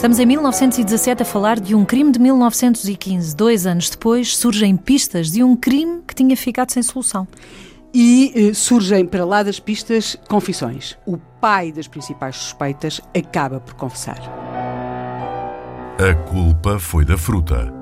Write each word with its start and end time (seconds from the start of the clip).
Estamos 0.00 0.18
em 0.18 0.24
1917 0.24 1.24
a 1.24 1.26
falar 1.26 1.60
de 1.60 1.74
um 1.74 1.84
crime 1.84 2.10
de 2.10 2.18
1915. 2.18 3.36
Dois 3.36 3.66
anos 3.66 3.90
depois 3.90 4.34
surgem 4.34 4.74
pistas 4.74 5.30
de 5.30 5.44
um 5.44 5.54
crime 5.54 6.00
que 6.08 6.14
tinha 6.14 6.34
ficado 6.38 6.70
sem 6.70 6.82
solução. 6.82 7.28
E 7.92 8.32
eh, 8.34 8.54
surgem 8.54 9.04
para 9.04 9.26
lá 9.26 9.42
das 9.42 9.60
pistas 9.60 10.16
confissões. 10.26 10.96
O 11.04 11.18
pai 11.18 11.70
das 11.70 11.86
principais 11.86 12.34
suspeitas 12.36 12.98
acaba 13.14 13.60
por 13.60 13.74
confessar. 13.74 14.18
A 15.98 16.14
culpa 16.30 16.78
foi 16.78 17.04
da 17.04 17.18
fruta. 17.18 17.79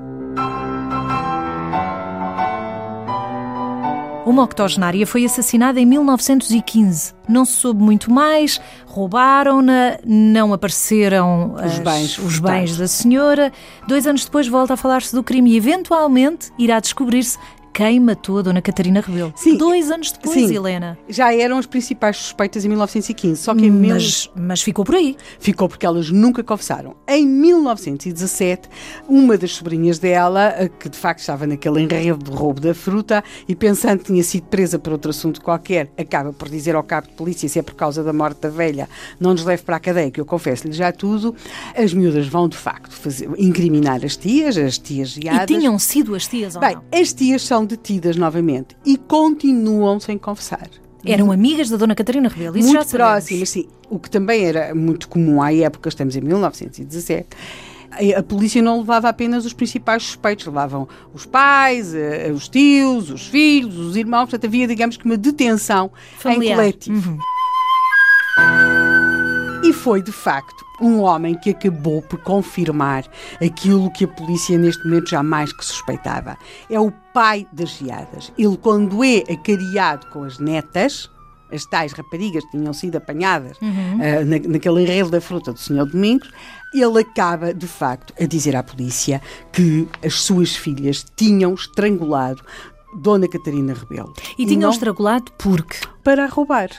Uma 4.29 4.43
octogenária 4.43 5.07
foi 5.07 5.25
assassinada 5.25 5.79
em 5.79 5.87
1915. 5.87 7.13
Não 7.27 7.45
se 7.45 7.53
soube 7.53 7.81
muito 7.81 8.11
mais, 8.13 8.61
roubaram-na, 8.85 9.97
não 10.05 10.53
apareceram 10.53 11.55
Os 11.55 11.61
as- 11.63 11.79
bens 11.79 12.17
os 12.19 12.37
bens 12.39 12.77
da 12.77 12.87
senhora. 12.87 13.51
Dois 13.87 14.05
anos 14.05 14.23
depois 14.25 14.47
volta 14.47 14.75
a 14.75 14.77
falar-se 14.77 15.15
do 15.15 15.23
crime 15.23 15.51
e 15.53 15.57
eventualmente 15.57 16.51
irá 16.59 16.79
descobrir-se 16.79 17.39
quem 17.79 17.97
matou 17.97 18.39
a 18.39 18.41
Dona 18.41 18.61
Catarina 18.61 18.99
Rebelo. 18.99 19.31
Sim. 19.37 19.55
Dois 19.55 19.89
anos 19.89 20.11
depois, 20.11 20.33
Sim. 20.35 20.53
Helena. 20.53 20.97
Já 21.07 21.33
eram 21.33 21.57
as 21.57 21.65
principais 21.65 22.17
suspeitas 22.17 22.65
em 22.65 22.67
1915, 22.67 23.41
só 23.41 23.55
que 23.55 23.67
em 23.67 23.71
mil... 23.71 23.93
Mas, 23.93 24.29
mas 24.35 24.61
ficou 24.61 24.83
por 24.83 24.95
aí. 24.95 25.15
ficou 25.39 25.69
porque 25.69 25.85
elas 25.85 26.09
nunca 26.11 26.43
confessaram. 26.43 26.97
Em 27.07 27.25
1917, 27.25 28.67
uma 29.07 29.37
das 29.37 29.51
sobrinhas 29.53 29.97
dela, 29.97 30.53
eh, 30.57 30.67
que 30.67 30.89
de 30.89 30.97
facto 30.97 31.21
estava 31.21 31.47
naquele 31.47 31.81
enredo 31.81 32.17
de 32.29 32.31
roubo 32.35 32.59
da 32.59 32.73
fruta 32.73 33.23
e 33.47 33.55
pensando 33.55 33.99
que 33.99 34.05
tinha 34.07 34.23
sido 34.23 34.43
presa 34.47 34.77
por 34.77 34.91
outro 34.91 35.11
assunto 35.11 35.41
qualquer, 35.41 35.89
acaba 35.97 36.33
por 36.33 36.49
dizer 36.49 36.75
ao 36.75 36.83
cabo 36.83 37.07
de 37.07 37.13
polícia 37.13 37.47
se 37.47 37.59
é 37.59 37.61
por 37.61 37.75
causa 37.75 38.03
da 38.03 38.11
morte 38.11 38.41
da 38.41 38.49
velha, 38.49 38.89
não 39.21 39.31
nos 39.31 39.45
leve 39.45 39.63
para 39.63 39.77
a 39.77 39.79
cadeia, 39.79 40.11
que 40.11 40.19
eu 40.19 40.25
confesso-lhe 40.25 40.73
já 40.73 40.91
tudo. 40.91 41.33
As 41.77 41.93
miúdas 41.93 42.27
vão 42.27 42.49
de 42.49 42.57
facto 42.57 42.91
fazer, 42.93 43.29
incriminar 43.37 44.03
as 44.03 44.17
tias, 44.17 44.57
as 44.57 44.77
tias 44.77 45.15
E 45.15 45.21
geadas. 45.21 45.45
tinham 45.47 45.79
sido 45.79 46.13
as 46.13 46.27
tias 46.27 46.55
ou 46.55 46.61
Bem, 46.61 46.75
não? 46.75 46.83
as 46.99 47.13
tias 47.13 47.41
são 47.41 47.68
detidas 47.69 48.17
novamente 48.17 48.75
e 48.85 48.97
continuam 48.97 49.99
sem 49.99 50.17
confessar. 50.17 50.67
Eram 51.05 51.31
amigas 51.31 51.69
da 51.69 51.77
Dona 51.77 51.95
Catarina 51.95 52.27
Rebelo. 52.27 52.57
Isso 52.57 52.67
já 52.67 52.79
muito 52.79 52.89
sabemos. 52.89 53.11
próximas, 53.11 53.49
sim. 53.49 53.67
O 53.89 53.97
que 53.97 54.09
também 54.09 54.43
era 54.43 54.75
muito 54.75 55.07
comum 55.07 55.41
à 55.41 55.53
época, 55.53 55.87
estamos 55.87 56.15
em 56.15 56.21
1917. 56.21 57.27
A 58.17 58.21
polícia 58.21 58.61
não 58.61 58.79
levava 58.79 59.09
apenas 59.09 59.45
os 59.45 59.53
principais 59.53 60.03
suspeitos, 60.03 60.45
levavam 60.45 60.87
os 61.13 61.25
pais, 61.25 61.95
eh, 61.95 62.31
os 62.31 62.47
tios, 62.47 63.09
os 63.09 63.27
filhos, 63.27 63.77
os 63.77 63.95
irmãos, 63.95 64.29
portanto 64.29 64.45
havia, 64.45 64.67
digamos 64.67 64.95
que, 64.97 65.05
uma 65.05 65.17
detenção 65.17 65.89
Familiar. 66.19 66.53
em 66.53 66.55
coletivo. 66.55 67.17
E 69.69 69.73
foi, 69.73 70.01
de 70.01 70.11
facto, 70.11 70.65
um 70.81 71.01
homem 71.01 71.35
que 71.35 71.51
acabou 71.51 72.01
por 72.01 72.17
confirmar 72.23 73.05
aquilo 73.39 73.91
que 73.91 74.05
a 74.05 74.07
polícia 74.07 74.57
neste 74.57 74.83
momento 74.83 75.11
jamais 75.11 75.53
que 75.53 75.63
suspeitava. 75.63 76.35
É 76.71 76.79
o 76.79 76.91
pai 77.13 77.45
das 77.53 77.77
geadas. 77.77 78.33
Ele, 78.35 78.57
quando 78.57 79.03
é 79.03 79.19
acariado 79.31 80.07
com 80.07 80.23
as 80.23 80.39
netas, 80.39 81.07
as 81.51 81.65
tais 81.65 81.93
raparigas 81.93 82.43
que 82.45 82.57
tinham 82.57 82.73
sido 82.73 82.95
apanhadas 82.95 83.57
ah, 83.61 84.25
na, 84.25 84.39
naquele 84.39 84.81
enredo 84.81 85.11
da 85.11 85.21
fruta 85.21 85.53
do 85.53 85.59
Senhor 85.59 85.85
Domingos, 85.85 86.31
ele 86.73 87.01
acaba, 87.01 87.53
de 87.53 87.67
facto, 87.67 88.11
a 88.19 88.25
dizer 88.25 88.55
à 88.55 88.63
polícia 88.63 89.21
que 89.53 89.87
as 90.03 90.15
suas 90.15 90.55
filhas 90.55 91.05
tinham 91.15 91.53
estrangulado 91.53 92.41
Dona 92.95 93.27
Catarina 93.27 93.75
Rebelo. 93.75 94.13
E 94.35 94.47
tinham 94.47 94.61
não 94.61 94.69
estrangulado 94.71 95.31
porque. 95.37 95.77
para 96.03 96.25
roubar. 96.25 96.69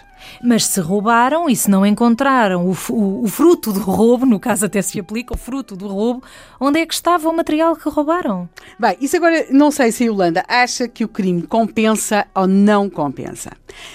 Mas 0.42 0.66
se 0.66 0.80
roubaram 0.80 1.48
e 1.48 1.56
se 1.56 1.70
não 1.70 1.84
encontraram 1.84 2.66
o, 2.66 2.76
o- 2.92 3.24
o 3.24 3.28
fruto 3.28 3.72
do 3.72 3.80
roubo, 3.80 4.24
no 4.26 4.38
caso 4.40 4.66
até 4.66 4.80
se 4.82 4.98
aplica 5.00 5.34
o 5.34 5.38
fruto 5.38 5.76
do 5.76 5.88
roubo, 5.88 6.22
onde 6.60 6.80
é 6.80 6.86
que 6.86 6.94
estava 6.94 7.28
o 7.28 7.36
material 7.36 7.76
que 7.76 7.88
roubaram? 7.88 8.48
Bem, 8.78 8.96
isso 9.00 9.16
agora 9.16 9.46
não 9.50 9.70
sei 9.70 9.92
se 9.92 10.04
a 10.04 10.06
Yolanda 10.06 10.44
acha 10.48 10.88
que 10.88 11.04
o 11.04 11.08
crime 11.08 11.42
compensa 11.42 12.26
ou 12.34 12.46
não 12.46 12.88
compensa. 12.90 13.50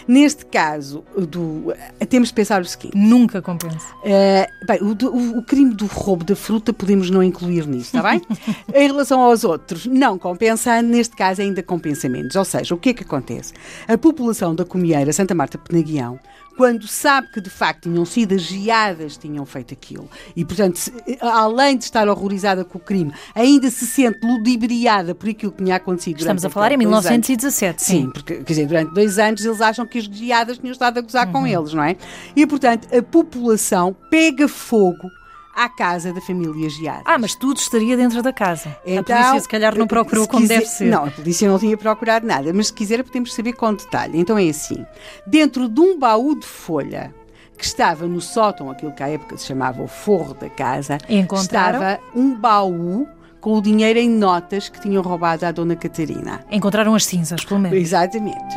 Neste 0.07 0.45
caso, 0.45 1.03
do, 1.17 1.73
temos 2.09 2.29
de 2.29 2.33
pensar 2.33 2.61
o 2.61 2.65
seguinte. 2.65 2.97
Nunca 2.97 3.41
compensa. 3.41 3.85
eh, 4.03 4.47
bem, 4.67 4.79
o, 4.81 4.91
o- 5.07 5.39
o 5.39 5.43
crime 5.43 5.73
do 5.73 5.85
roubo 5.85 6.23
da 6.23 6.35
fruta 6.35 6.71
podemos 6.73 7.09
não 7.09 7.21
incluir 7.21 7.67
nisto, 7.67 7.95
está 7.97 8.01
bem? 8.09 8.21
em 8.73 8.87
relação 8.87 9.19
aos 9.21 9.43
outros, 9.43 9.85
não 9.85 10.17
compensa, 10.17 10.81
neste 10.81 11.15
caso 11.15 11.41
ainda 11.41 11.61
compensa 11.61 12.07
menos. 12.07 12.35
Ou 12.35 12.45
seja, 12.45 12.73
o 12.73 12.77
que 12.77 12.89
é 12.89 12.93
que 12.93 13.03
acontece? 13.03 13.53
A 13.87 13.97
população 13.97 14.55
da 14.55 14.63
Comieira, 14.65 15.11
Santa 15.11 15.35
Marta 15.35 15.57
Penaguião, 15.57 16.14
quando 16.57 16.87
sabe 16.87 17.27
que 17.33 17.41
de 17.41 17.49
facto 17.49 17.83
tinham 17.83 18.05
sido 18.05 18.33
as 18.33 18.41
geadas 18.43 19.17
que 19.17 19.27
tinham 19.27 19.45
feito 19.45 19.73
aquilo 19.73 20.09
e, 20.35 20.45
portanto, 20.45 20.77
se- 20.77 20.93
além 21.21 21.77
de 21.77 21.83
estar 21.83 22.07
horrorizada 22.07 22.63
com 22.63 22.77
o 22.77 22.81
crime, 22.81 23.13
ainda 23.35 23.69
se 23.69 23.85
sente 23.85 24.19
ludibriada 24.25 25.13
por 25.13 25.27
aquilo 25.29 25.51
que 25.51 25.63
tinha 25.63 25.75
acontecido 25.75 26.17
Estamos 26.19 26.45
a 26.45 26.49
falar 26.49 26.71
em 26.71 26.75
aqueles 26.75 26.91
dois 26.91 27.05
anos. 27.07 27.27
1917, 27.27 27.83
Sim, 27.83 28.01
sim. 28.03 28.09
porque, 28.11 28.35
quer 28.35 28.43
dizer, 28.43 28.67
durante 28.67 28.93
dois 28.93 29.19
anos 29.19 29.43
eles 29.43 29.59
acham 29.59 29.85
que 29.85 29.97
as 29.97 30.05
geadas 30.05 30.57
tinham 30.57 30.71
estado 30.71 30.97
a 30.97 31.01
gozar 31.01 31.27
Uhum. 31.27 31.33
com 31.33 31.47
eles, 31.47 31.73
não 31.73 31.83
é? 31.83 31.97
E, 32.35 32.47
portanto, 32.47 32.87
a 32.95 33.01
população 33.01 33.93
pega 34.09 34.47
fogo 34.47 35.09
à 35.55 35.69
casa 35.69 36.11
da 36.13 36.19
família 36.21 36.69
Geada. 36.69 37.01
Ah, 37.05 37.17
mas 37.17 37.33
tudo 37.35 37.57
estaria 37.57 37.95
dentro 37.95 38.21
da 38.21 38.33
casa. 38.33 38.69
a 38.69 38.89
Então, 38.89 39.03
polícia 39.15 39.39
se 39.39 39.47
calhar 39.49 39.75
não 39.77 39.87
procurou 39.87 40.23
se 40.25 40.29
como 40.29 40.41
quiser- 40.41 40.55
deve 40.59 40.65
ser. 40.69 40.85
Não, 40.89 41.05
a 41.05 41.11
polícia 41.11 41.47
não 41.49 41.57
tinha 41.57 41.77
procurado 41.77 42.27
nada, 42.27 42.51
mas 42.53 42.67
se 42.67 42.73
quiser 42.73 43.03
podemos 43.03 43.33
saber 43.33 43.53
com 43.53 43.73
detalhe. 43.73 44.19
Então 44.19 44.37
é 44.37 44.49
assim: 44.49 44.85
dentro 45.25 45.67
de 45.69 45.79
um 45.79 45.97
baú 45.97 46.37
de 46.37 46.45
folha 46.45 47.13
que 47.57 47.63
estava 47.63 48.05
no 48.05 48.19
sótão, 48.19 48.69
aquilo 48.69 48.91
que 48.91 49.01
à 49.01 49.07
época 49.09 49.37
se 49.37 49.45
chamava 49.45 49.81
o 49.81 49.87
forro 49.87 50.33
da 50.33 50.49
casa, 50.49 50.97
estava 51.07 51.99
um 52.13 52.35
baú 52.35 53.07
com 53.39 53.53
o 53.57 53.61
dinheiro 53.61 53.99
em 53.99 54.09
notas 54.09 54.67
que 54.69 54.81
tinham 54.81 55.01
roubado 55.03 55.45
à 55.45 55.51
Dona 55.51 55.75
Catarina. 55.75 56.43
Encontraram 56.51 56.93
as 56.95 57.05
cinzas, 57.05 57.45
pelo 57.45 57.59
menos. 57.61 57.77
Exatamente. 57.77 58.55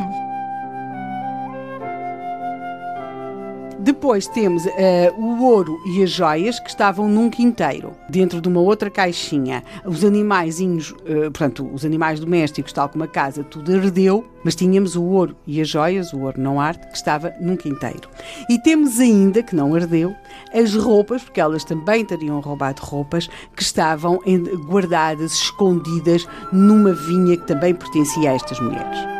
Depois 3.89 4.27
temos 4.27 4.67
eh, 4.67 5.11
o 5.17 5.43
ouro 5.43 5.81
e 5.83 6.03
as 6.03 6.11
joias 6.11 6.59
que 6.59 6.69
estavam 6.69 7.09
num 7.09 7.27
quinteiro, 7.27 7.95
dentro 8.07 8.39
de 8.39 8.47
uma 8.47 8.59
outra 8.59 8.87
caixinha. 8.87 9.63
Os 9.83 10.05
animaizinhos, 10.05 10.93
eh, 11.07 11.21
portanto, 11.21 11.67
os 11.73 11.83
animais 11.83 12.19
domésticos, 12.19 12.71
tal 12.71 12.87
como 12.87 13.03
a 13.03 13.07
casa, 13.07 13.43
tudo 13.43 13.73
ardeu, 13.73 14.23
mas 14.43 14.53
tínhamos 14.53 14.95
o 14.95 15.03
ouro 15.03 15.35
e 15.47 15.59
as 15.59 15.67
joias, 15.67 16.13
o 16.13 16.19
ouro 16.19 16.39
não 16.39 16.61
arde, 16.61 16.85
que 16.85 16.95
estava 16.95 17.33
num 17.41 17.57
quinteiro. 17.57 18.07
E 18.47 18.59
temos 18.59 18.99
ainda, 18.99 19.41
que 19.41 19.55
não 19.55 19.73
ardeu, 19.73 20.13
as 20.53 20.75
roupas, 20.75 21.23
porque 21.23 21.41
elas 21.41 21.63
também 21.63 22.05
teriam 22.05 22.39
roubado 22.41 22.83
roupas, 22.83 23.27
que 23.55 23.63
estavam 23.63 24.19
guardadas, 24.67 25.33
escondidas, 25.33 26.27
numa 26.53 26.93
vinha 26.93 27.35
que 27.35 27.47
também 27.47 27.73
pertencia 27.73 28.29
a 28.29 28.35
estas 28.35 28.59
mulheres. 28.59 29.18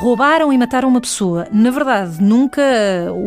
Roubaram 0.00 0.50
e 0.50 0.56
mataram 0.56 0.88
uma 0.88 1.00
pessoa. 1.00 1.46
Na 1.52 1.70
verdade, 1.70 2.22
nunca 2.22 2.62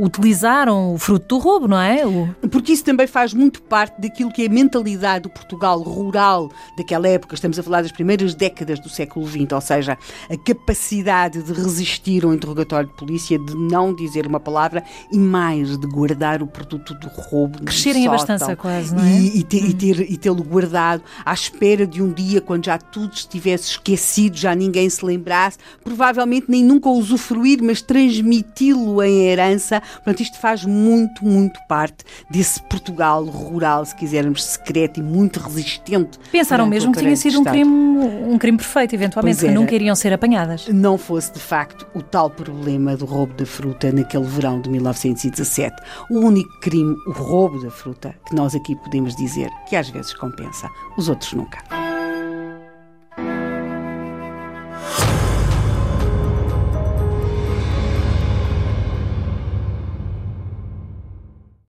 utilizaram 0.01 0.95
o 0.95 0.97
fruto 0.97 1.27
do 1.27 1.37
roubo, 1.37 1.67
não 1.67 1.79
é? 1.79 2.03
O- 2.03 2.33
Porque 2.49 2.71
isso 2.73 2.83
também 2.83 3.05
faz 3.05 3.31
muito 3.31 3.61
parte 3.61 4.01
daquilo 4.01 4.31
que 4.31 4.41
é 4.41 4.47
a 4.47 4.49
mentalidade 4.49 5.23
do 5.23 5.29
Portugal 5.29 5.79
rural 5.83 6.49
daquela 6.75 7.07
época. 7.07 7.35
Estamos 7.35 7.59
a 7.59 7.63
falar 7.63 7.83
das 7.83 7.91
primeiras 7.91 8.33
décadas 8.33 8.79
do 8.79 8.89
século 8.89 9.27
XX, 9.27 9.51
ou 9.51 9.61
seja, 9.61 9.95
a 10.27 10.35
capacidade 10.37 11.43
de 11.43 11.53
resistir 11.53 12.25
ao 12.25 12.33
interrogatório 12.33 12.89
de 12.89 12.95
polícia, 12.95 13.37
de 13.37 13.53
não 13.55 13.93
dizer 13.93 14.25
uma 14.25 14.39
palavra 14.39 14.83
e 15.11 15.17
mais 15.19 15.77
de 15.77 15.85
guardar 15.85 16.41
o 16.41 16.47
produto 16.47 16.95
do 16.95 17.07
roubo. 17.07 17.59
Crescerem 17.65 18.07
a 18.07 18.55
quase, 18.55 18.95
não 18.95 19.03
é? 19.03 19.11
E, 19.19 19.37
e 19.39 19.43
ter- 19.43 19.63
e 19.63 19.73
ter- 19.75 20.11
e 20.11 20.17
tê-lo 20.17 20.43
guardado 20.43 21.03
à 21.23 21.33
espera 21.35 21.85
de 21.85 22.01
um 22.01 22.11
dia, 22.11 22.41
quando 22.41 22.65
já 22.65 22.79
tudo 22.79 23.13
estivesse 23.13 23.69
esquecido, 23.71 24.35
já 24.37 24.55
ninguém 24.55 24.89
se 24.89 25.05
lembrasse, 25.05 25.59
provavelmente 25.83 26.45
nem 26.49 26.62
nunca 26.63 26.89
usufruir, 26.89 27.59
mas 27.61 27.81
transmiti-lo 27.81 29.01
em 29.03 29.27
herança. 29.27 29.81
Portanto, 29.95 30.21
isto 30.21 30.39
faz 30.39 30.65
muito, 30.65 31.23
muito 31.25 31.59
parte 31.67 32.03
desse 32.29 32.61
Portugal 32.63 33.23
rural, 33.25 33.85
se 33.85 33.95
quisermos, 33.95 34.43
secreto 34.43 34.99
e 34.99 35.03
muito 35.03 35.39
resistente. 35.39 36.19
Pensaram 36.31 36.65
mesmo 36.65 36.91
que 36.91 36.99
tinha 36.99 37.15
sido 37.15 37.39
um 37.41 37.43
crime, 37.43 37.71
um 37.71 38.37
crime 38.37 38.57
perfeito, 38.57 38.93
eventualmente, 38.95 39.35
Pois 39.35 39.41
que 39.41 39.47
era. 39.47 39.59
nunca 39.59 39.75
iriam 39.75 39.95
ser 39.95 40.13
apanhadas. 40.13 40.67
Não 40.67 40.97
fosse 40.97 41.33
de 41.33 41.39
facto 41.39 41.85
o 41.93 42.01
tal 42.01 42.29
problema 42.29 42.95
do 42.95 43.05
roubo 43.05 43.33
da 43.33 43.45
fruta 43.45 43.91
naquele 43.91 44.25
verão 44.25 44.59
de 44.61 44.69
1917. 44.69 45.75
O 46.09 46.19
único 46.19 46.49
crime, 46.61 46.95
o 47.07 47.11
roubo 47.11 47.61
da 47.61 47.69
fruta, 47.69 48.15
que 48.27 48.35
nós 48.35 48.55
aqui 48.55 48.75
podemos 48.77 49.15
dizer 49.15 49.49
que 49.67 49.75
às 49.75 49.89
vezes 49.89 50.13
compensa, 50.13 50.67
os 50.97 51.09
outros 51.09 51.33
nunca. 51.33 51.82